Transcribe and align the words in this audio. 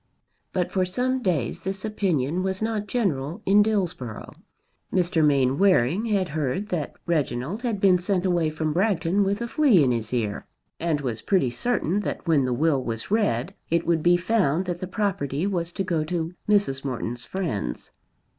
But 0.51 0.71
for 0.71 0.83
some 0.83 1.21
days 1.21 1.59
this 1.59 1.85
opinion 1.85 2.41
was 2.41 2.59
not 2.59 2.87
general 2.87 3.43
in 3.45 3.61
Dillsborough. 3.61 4.33
Mr. 4.91 5.23
Mainwaring 5.23 6.05
had 6.05 6.29
heard 6.29 6.69
that 6.69 6.95
Reginald 7.05 7.61
had 7.61 7.79
been 7.79 7.99
sent 7.99 8.25
away 8.25 8.49
from 8.49 8.73
Bragton 8.73 9.23
with 9.23 9.43
a 9.43 9.47
flea 9.47 9.83
in 9.83 9.91
his 9.91 10.11
ear, 10.11 10.47
and 10.79 11.01
was 11.01 11.21
pretty 11.21 11.51
certain 11.51 11.99
that 11.99 12.27
when 12.27 12.45
the 12.45 12.51
will 12.53 12.83
was 12.83 13.11
read 13.11 13.53
it 13.69 13.85
would 13.85 14.01
be 14.01 14.17
found 14.17 14.65
that 14.65 14.79
the 14.79 14.87
property 14.87 15.45
was 15.45 15.71
to 15.73 15.83
go 15.83 16.03
to 16.05 16.33
Mrs. 16.49 16.83
Morton's 16.83 17.25
friends. 17.25 17.91